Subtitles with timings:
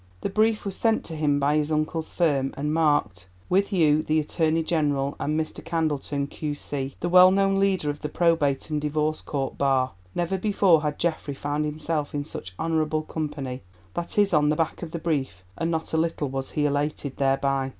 [0.21, 4.19] The brief was sent to him by his uncle's firm, and marked, "With you the
[4.19, 5.63] Attorney General, and Mr.
[5.63, 9.91] Candleton, Q.C.," the well known leader of the Probate and Divorce Court Bar.
[10.15, 13.61] Never before had Geoffrey found himself in such honourable company,
[13.93, 17.17] that is on the back of a brief, and not a little was he elated
[17.17, 17.69] thereby.